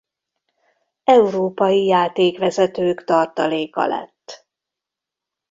[1.03, 4.47] Európai játékvezetők tartaléka lett.